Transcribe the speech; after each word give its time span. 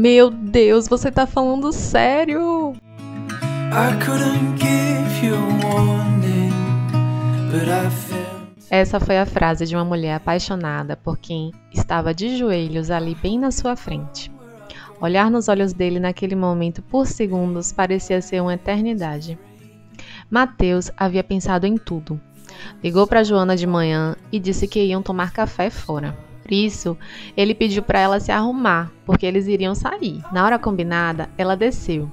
Meu 0.00 0.30
Deus, 0.30 0.88
você 0.88 1.10
tá 1.10 1.26
falando 1.26 1.70
sério? 1.74 2.72
Essa 8.70 8.98
foi 8.98 9.18
a 9.18 9.26
frase 9.26 9.66
de 9.66 9.76
uma 9.76 9.84
mulher 9.84 10.14
apaixonada 10.14 10.96
por 10.96 11.18
quem 11.18 11.52
estava 11.70 12.14
de 12.14 12.38
joelhos 12.38 12.90
ali 12.90 13.14
bem 13.14 13.38
na 13.38 13.50
sua 13.50 13.76
frente. 13.76 14.32
Olhar 15.02 15.30
nos 15.30 15.48
olhos 15.48 15.74
dele 15.74 16.00
naquele 16.00 16.34
momento 16.34 16.80
por 16.80 17.06
segundos 17.06 17.70
parecia 17.70 18.22
ser 18.22 18.40
uma 18.40 18.54
eternidade. 18.54 19.38
Mateus 20.30 20.90
havia 20.96 21.22
pensado 21.22 21.66
em 21.66 21.76
tudo. 21.76 22.18
Ligou 22.82 23.06
para 23.06 23.22
Joana 23.22 23.54
de 23.54 23.66
manhã 23.66 24.16
e 24.32 24.38
disse 24.38 24.66
que 24.66 24.82
iam 24.82 25.02
tomar 25.02 25.30
café 25.30 25.68
fora. 25.68 26.29
Por 26.50 26.54
isso, 26.56 26.98
ele 27.36 27.54
pediu 27.54 27.80
para 27.80 28.00
ela 28.00 28.18
se 28.18 28.32
arrumar, 28.32 28.90
porque 29.06 29.24
eles 29.24 29.46
iriam 29.46 29.72
sair. 29.72 30.20
Na 30.32 30.44
hora 30.44 30.58
combinada, 30.58 31.30
ela 31.38 31.56
desceu. 31.56 32.10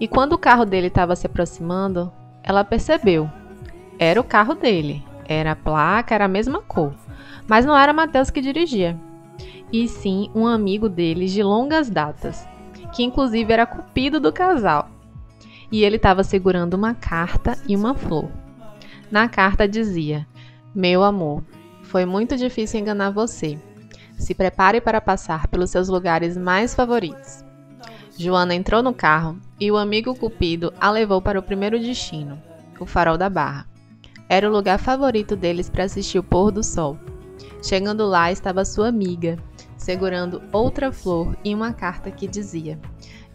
E 0.00 0.08
quando 0.08 0.32
o 0.32 0.38
carro 0.38 0.64
dele 0.64 0.86
estava 0.86 1.14
se 1.14 1.26
aproximando, 1.26 2.10
ela 2.42 2.64
percebeu. 2.64 3.30
Era 3.98 4.18
o 4.18 4.24
carro 4.24 4.54
dele. 4.54 5.04
Era 5.28 5.50
a 5.50 5.56
placa, 5.56 6.14
era 6.14 6.24
a 6.24 6.28
mesma 6.28 6.62
cor. 6.62 6.94
Mas 7.46 7.66
não 7.66 7.76
era 7.76 7.92
Mateus 7.92 8.30
que 8.30 8.40
dirigia 8.40 8.98
e 9.70 9.86
sim 9.88 10.30
um 10.34 10.46
amigo 10.46 10.88
deles 10.88 11.32
de 11.32 11.42
longas 11.42 11.90
datas, 11.90 12.48
que 12.94 13.02
inclusive 13.02 13.52
era 13.52 13.66
cupido 13.66 14.18
do 14.18 14.32
casal. 14.32 14.88
E 15.70 15.84
ele 15.84 15.96
estava 15.96 16.24
segurando 16.24 16.74
uma 16.74 16.94
carta 16.94 17.58
e 17.68 17.76
uma 17.76 17.94
flor. 17.94 18.30
Na 19.10 19.28
carta 19.28 19.68
dizia: 19.68 20.26
Meu 20.74 21.02
amor, 21.02 21.42
foi 21.96 22.04
muito 22.04 22.36
difícil 22.36 22.78
enganar 22.78 23.08
você. 23.08 23.58
Se 24.18 24.34
prepare 24.34 24.82
para 24.82 25.00
passar 25.00 25.48
pelos 25.48 25.70
seus 25.70 25.88
lugares 25.88 26.36
mais 26.36 26.74
favoritos. 26.74 27.42
Joana 28.18 28.54
entrou 28.54 28.82
no 28.82 28.92
carro 28.92 29.38
e 29.58 29.72
o 29.72 29.78
amigo 29.78 30.14
Cupido 30.14 30.74
a 30.78 30.90
levou 30.90 31.22
para 31.22 31.38
o 31.38 31.42
primeiro 31.42 31.80
destino, 31.80 32.38
o 32.78 32.84
Farol 32.84 33.16
da 33.16 33.30
Barra. 33.30 33.66
Era 34.28 34.46
o 34.46 34.52
lugar 34.52 34.78
favorito 34.78 35.34
deles 35.34 35.70
para 35.70 35.84
assistir 35.84 36.18
o 36.18 36.22
pôr 36.22 36.50
do 36.50 36.62
sol. 36.62 36.98
Chegando 37.62 38.04
lá 38.04 38.30
estava 38.30 38.62
sua 38.66 38.88
amiga, 38.88 39.38
segurando 39.78 40.42
outra 40.52 40.92
flor 40.92 41.34
e 41.42 41.54
uma 41.54 41.72
carta 41.72 42.10
que 42.10 42.28
dizia: 42.28 42.78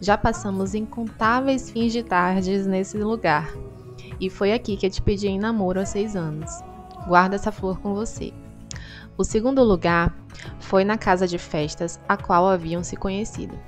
Já 0.00 0.16
passamos 0.16 0.72
incontáveis 0.72 1.68
fins 1.68 1.92
de 1.92 2.04
tardes 2.04 2.64
nesse 2.64 2.96
lugar, 2.96 3.52
e 4.20 4.30
foi 4.30 4.52
aqui 4.52 4.76
que 4.76 4.86
eu 4.86 4.90
te 4.90 5.02
pedi 5.02 5.26
em 5.26 5.40
namoro 5.40 5.80
há 5.80 5.84
seis 5.84 6.14
anos. 6.14 6.62
Guarda 7.08 7.34
essa 7.34 7.50
flor 7.50 7.80
com 7.80 7.92
você. 7.92 8.32
O 9.16 9.24
segundo 9.24 9.62
lugar 9.62 10.16
foi 10.58 10.84
na 10.84 10.96
casa 10.96 11.26
de 11.26 11.38
festas 11.38 12.00
a 12.08 12.16
qual 12.16 12.48
haviam 12.48 12.82
se 12.82 12.96
conhecido. 12.96 13.58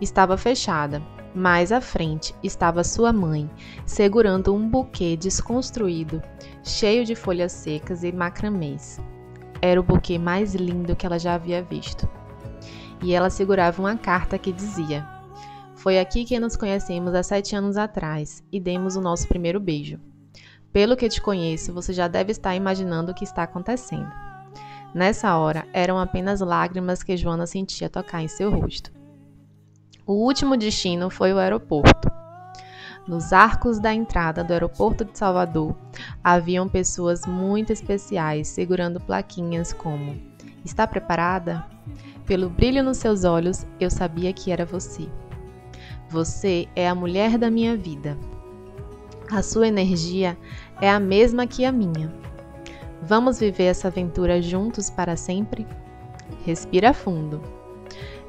Estava 0.00 0.36
fechada, 0.36 1.02
mais 1.34 1.72
à 1.72 1.80
frente 1.80 2.34
estava 2.42 2.84
sua 2.84 3.12
mãe, 3.12 3.50
segurando 3.84 4.54
um 4.54 4.68
buquê 4.68 5.16
desconstruído, 5.16 6.22
cheio 6.62 7.04
de 7.04 7.14
folhas 7.14 7.52
secas 7.52 8.04
e 8.04 8.12
macramês. 8.12 9.00
Era 9.60 9.80
o 9.80 9.84
buquê 9.84 10.18
mais 10.18 10.54
lindo 10.54 10.94
que 10.94 11.06
ela 11.06 11.18
já 11.18 11.34
havia 11.34 11.62
visto 11.62 12.08
e 13.04 13.12
ela 13.12 13.28
segurava 13.28 13.82
uma 13.82 13.96
carta 13.96 14.38
que 14.38 14.50
dizia: 14.50 15.06
Foi 15.74 15.98
aqui 15.98 16.24
que 16.24 16.40
nos 16.40 16.56
conhecemos 16.56 17.14
há 17.14 17.22
sete 17.22 17.54
anos 17.54 17.76
atrás 17.76 18.42
e 18.50 18.58
demos 18.58 18.96
o 18.96 19.00
nosso 19.00 19.28
primeiro 19.28 19.60
beijo. 19.60 20.00
Pelo 20.72 20.96
que 20.96 21.08
te 21.08 21.20
conheço, 21.20 21.72
você 21.72 21.92
já 21.92 22.08
deve 22.08 22.32
estar 22.32 22.56
imaginando 22.56 23.12
o 23.12 23.14
que 23.14 23.22
está 23.22 23.42
acontecendo. 23.42 24.10
Nessa 24.94 25.36
hora, 25.36 25.66
eram 25.72 25.98
apenas 25.98 26.40
lágrimas 26.40 27.02
que 27.02 27.16
Joana 27.16 27.48
sentia 27.48 27.90
tocar 27.90 28.22
em 28.22 28.28
seu 28.28 28.48
rosto. 28.48 28.92
O 30.06 30.12
último 30.12 30.56
destino 30.56 31.10
foi 31.10 31.32
o 31.32 31.38
aeroporto. 31.38 32.08
Nos 33.04 33.32
arcos 33.32 33.80
da 33.80 33.92
entrada 33.92 34.44
do 34.44 34.52
aeroporto 34.52 35.04
de 35.04 35.18
Salvador, 35.18 35.76
haviam 36.22 36.68
pessoas 36.68 37.26
muito 37.26 37.72
especiais 37.72 38.46
segurando 38.46 39.00
plaquinhas 39.00 39.72
como: 39.72 40.16
Está 40.64 40.86
preparada? 40.86 41.66
Pelo 42.24 42.48
brilho 42.48 42.84
nos 42.84 42.98
seus 42.98 43.24
olhos, 43.24 43.66
eu 43.80 43.90
sabia 43.90 44.32
que 44.32 44.52
era 44.52 44.64
você. 44.64 45.08
Você 46.08 46.68
é 46.76 46.88
a 46.88 46.94
mulher 46.94 47.36
da 47.36 47.50
minha 47.50 47.76
vida. 47.76 48.16
A 49.30 49.42
sua 49.42 49.66
energia 49.66 50.38
é 50.80 50.88
a 50.88 51.00
mesma 51.00 51.46
que 51.46 51.64
a 51.64 51.72
minha. 51.72 52.23
Vamos 53.06 53.38
viver 53.38 53.64
essa 53.64 53.88
aventura 53.88 54.40
juntos 54.40 54.88
para 54.88 55.14
sempre? 55.14 55.66
Respira 56.46 56.94
fundo. 56.94 57.42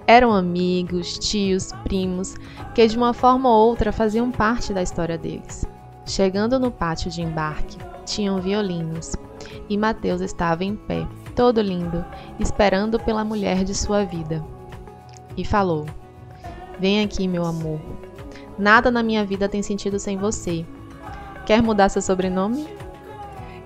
Eram 0.06 0.34
amigos, 0.34 1.18
tios, 1.18 1.72
primos, 1.86 2.36
que 2.74 2.86
de 2.86 2.98
uma 2.98 3.14
forma 3.14 3.50
ou 3.50 3.70
outra 3.70 3.94
faziam 3.94 4.30
parte 4.30 4.74
da 4.74 4.84
história 4.84 5.18
deles. 5.18 5.66
Chegando 6.06 6.60
no 6.60 6.70
pátio 6.70 7.10
de 7.10 7.22
embarque, 7.22 7.78
tinham 8.06 8.42
violinos 8.42 9.14
e 9.70 9.78
Mateus 9.78 10.20
estava 10.20 10.66
em 10.66 10.76
pé, 10.76 11.08
todo 11.34 11.62
lindo, 11.62 12.04
esperando 12.38 13.00
pela 13.00 13.24
mulher 13.24 13.64
de 13.64 13.74
sua 13.74 14.04
vida. 14.04 14.44
E 15.38 15.46
falou: 15.46 15.86
Vem 16.78 17.02
aqui, 17.02 17.30
meu 17.30 17.46
amor. 17.46 17.80
Nada 18.60 18.92
na 18.92 19.02
minha 19.02 19.26
vida 19.26 19.48
tem 19.48 19.64
sentido 19.64 19.98
sem 20.00 20.18
você. 20.18 20.66
Quer 21.46 21.62
mudar 21.64 21.88
seu 21.88 22.02
sobrenome? 22.02 22.68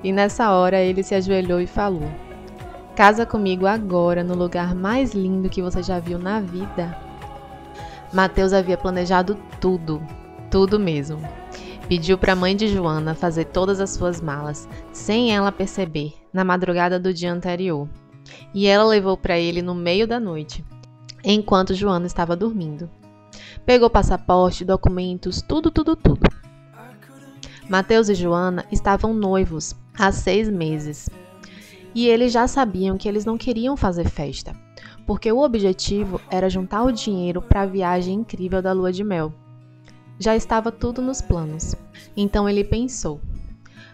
E 0.04 0.12
nessa 0.12 0.52
hora 0.52 0.80
ele 0.80 1.04
se 1.04 1.14
ajoelhou 1.14 1.60
e 1.60 1.68
falou: 1.68 2.10
Casa 2.96 3.26
comigo 3.26 3.66
agora 3.66 4.24
no 4.24 4.34
lugar 4.34 4.74
mais 4.74 5.14
lindo 5.14 5.50
que 5.50 5.62
você 5.62 5.84
já 5.84 6.00
viu 6.00 6.18
na 6.18 6.40
vida. 6.40 6.98
Mateus 8.14 8.54
havia 8.54 8.78
planejado 8.78 9.38
tudo, 9.60 10.02
tudo 10.50 10.80
mesmo. 10.80 11.20
Pediu 11.88 12.18
para 12.18 12.34
a 12.34 12.36
mãe 12.36 12.56
de 12.56 12.68
Joana 12.68 13.16
fazer 13.16 13.46
todas 13.46 13.80
as 13.80 13.92
suas 13.92 14.22
malas, 14.22 14.70
sem 14.92 15.36
ela 15.36 15.52
perceber, 15.52 16.14
na 16.32 16.44
madrugada 16.44 17.00
do 17.00 17.14
dia 17.14 17.32
anterior. 17.32 17.88
E 18.54 18.68
ela 18.68 18.84
levou 18.84 19.18
para 19.18 19.40
ele 19.40 19.62
no 19.62 19.74
meio 19.74 20.08
da 20.08 20.20
noite, 20.20 20.64
enquanto 21.24 21.74
Joana 21.74 22.06
estava 22.06 22.36
dormindo. 22.36 22.90
Pegou 23.66 23.90
passaporte, 23.90 24.64
documentos, 24.64 25.42
tudo, 25.42 25.72
tudo, 25.72 25.96
tudo. 25.96 26.22
Mateus 27.70 28.10
e 28.10 28.16
Joana 28.16 28.66
estavam 28.72 29.14
noivos 29.14 29.76
há 30.00 30.14
seis 30.14 30.50
meses. 30.50 31.10
E 31.94 32.08
eles 32.08 32.32
já 32.32 32.48
sabiam 32.48 32.98
que 32.98 33.08
eles 33.08 33.26
não 33.26 33.38
queriam 33.38 33.76
fazer 33.76 34.08
festa, 34.08 34.56
porque 35.06 35.30
o 35.30 35.44
objetivo 35.44 36.22
era 36.32 36.50
juntar 36.50 36.84
o 36.84 36.92
dinheiro 36.92 37.42
para 37.42 37.62
a 37.62 37.66
viagem 37.66 38.16
incrível 38.16 38.62
da 38.62 38.72
lua 38.72 38.94
de 38.94 39.04
mel. 39.04 39.34
Já 40.18 40.36
estava 40.36 40.72
tudo 40.72 41.02
nos 41.02 41.22
planos. 41.22 41.76
Então 42.16 42.48
ele 42.48 42.64
pensou: 42.64 43.20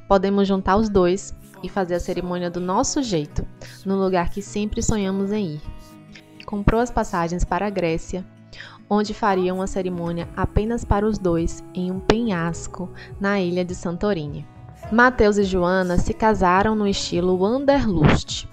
podemos 0.08 0.48
juntar 0.48 0.78
os 0.78 0.90
dois 0.90 1.34
e 1.64 1.70
fazer 1.70 1.96
a 1.96 2.00
cerimônia 2.00 2.52
do 2.52 2.60
nosso 2.60 3.02
jeito, 3.02 3.46
no 3.84 3.96
lugar 3.96 4.30
que 4.30 4.42
sempre 4.42 4.84
sonhamos 4.84 5.32
em 5.32 5.56
ir. 5.56 5.62
Comprou 6.46 6.80
as 6.80 6.92
passagens 6.92 7.44
para 7.44 7.66
a 7.66 7.72
Grécia, 7.72 8.24
onde 8.88 9.14
fariam 9.14 9.60
a 9.62 9.68
cerimônia 9.68 10.30
apenas 10.36 10.86
para 10.86 11.08
os 11.08 11.18
dois 11.18 11.64
em 11.74 11.92
um 11.92 12.00
penhasco 12.00 12.92
na 13.20 13.40
ilha 13.40 13.66
de 13.66 13.74
Santorini. 13.74 14.46
Mateus 14.92 15.38
e 15.38 15.44
Joana 15.44 15.98
se 15.98 16.14
casaram 16.14 16.76
no 16.76 16.88
estilo 16.88 17.38
Wanderlust, 17.38 18.48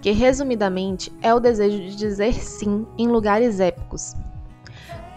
que 0.00 0.10
resumidamente 0.10 1.12
é 1.22 1.32
o 1.32 1.40
desejo 1.40 1.78
de 1.78 1.94
dizer 1.94 2.34
sim 2.34 2.86
em 2.98 3.08
lugares 3.08 3.60
épicos, 3.60 4.14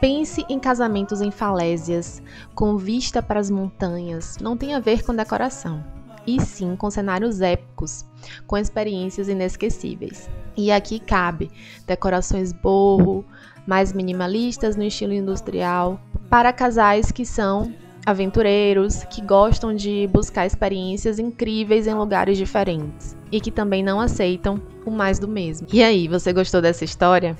Pense 0.03 0.45
em 0.49 0.59
casamentos 0.59 1.21
em 1.21 1.31
falésias, 1.31 2.21
com 2.53 2.75
vista 2.75 3.23
para 3.23 3.39
as 3.39 3.49
montanhas, 3.49 4.37
não 4.37 4.57
tem 4.57 4.75
a 4.75 4.79
ver 4.81 5.01
com 5.01 5.15
decoração, 5.15 5.81
e 6.27 6.41
sim 6.41 6.75
com 6.75 6.91
cenários 6.91 7.39
épicos, 7.39 8.05
com 8.45 8.57
experiências 8.57 9.29
inesquecíveis. 9.29 10.29
E 10.57 10.73
aqui 10.73 10.99
cabe 10.99 11.49
decorações 11.87 12.51
borro, 12.51 13.23
mais 13.65 13.93
minimalistas 13.93 14.75
no 14.75 14.83
estilo 14.83 15.13
industrial, 15.13 15.97
para 16.29 16.51
casais 16.51 17.09
que 17.09 17.25
são 17.25 17.73
aventureiros, 18.05 19.03
que 19.05 19.21
gostam 19.21 19.75
de 19.75 20.07
buscar 20.11 20.45
experiências 20.45 21.19
incríveis 21.19 21.87
em 21.87 21.93
lugares 21.93 22.37
diferentes 22.37 23.15
e 23.31 23.39
que 23.39 23.51
também 23.51 23.83
não 23.83 23.99
aceitam 23.99 24.61
o 24.85 24.91
mais 24.91 25.19
do 25.19 25.27
mesmo. 25.27 25.67
E 25.71 25.81
aí, 25.81 26.07
você 26.07 26.31
gostou 26.33 26.61
dessa 26.61 26.83
história? 26.83 27.35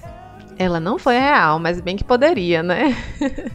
Ela 0.58 0.80
não 0.80 0.98
foi 0.98 1.18
real, 1.18 1.60
mas 1.60 1.82
bem 1.82 1.96
que 1.96 2.04
poderia, 2.04 2.62
né? 2.62 2.96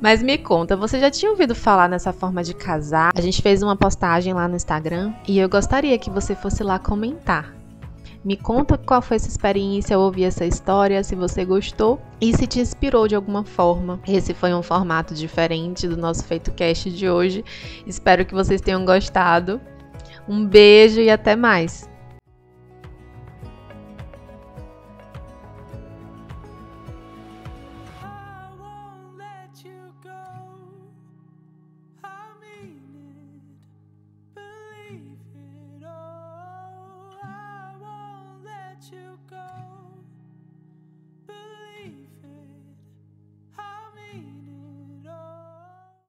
Mas 0.00 0.22
me 0.22 0.38
conta, 0.38 0.78
você 0.78 0.98
já 0.98 1.10
tinha 1.10 1.30
ouvido 1.30 1.54
falar 1.54 1.86
nessa 1.86 2.10
forma 2.10 2.42
de 2.42 2.54
casar? 2.54 3.12
A 3.14 3.20
gente 3.20 3.42
fez 3.42 3.62
uma 3.62 3.76
postagem 3.76 4.32
lá 4.32 4.48
no 4.48 4.56
Instagram 4.56 5.12
e 5.28 5.38
eu 5.38 5.46
gostaria 5.46 5.98
que 5.98 6.08
você 6.08 6.34
fosse 6.34 6.62
lá 6.64 6.78
comentar. 6.78 7.59
Me 8.22 8.36
conta 8.36 8.76
qual 8.76 9.00
foi 9.00 9.16
essa 9.16 9.28
experiência 9.28 9.98
ouvir 9.98 10.24
essa 10.24 10.44
história, 10.44 11.02
se 11.02 11.14
você 11.14 11.42
gostou 11.44 12.00
e 12.20 12.36
se 12.36 12.46
te 12.46 12.60
inspirou 12.60 13.08
de 13.08 13.14
alguma 13.14 13.44
forma. 13.44 13.98
Esse 14.06 14.34
foi 14.34 14.52
um 14.52 14.62
formato 14.62 15.14
diferente 15.14 15.88
do 15.88 15.96
nosso 15.96 16.24
Feito 16.24 16.52
Cast 16.52 16.90
de 16.90 17.08
hoje. 17.08 17.42
Espero 17.86 18.26
que 18.26 18.34
vocês 18.34 18.60
tenham 18.60 18.84
gostado. 18.84 19.58
Um 20.28 20.46
beijo 20.46 21.00
e 21.00 21.08
até 21.08 21.34
mais! 21.34 21.89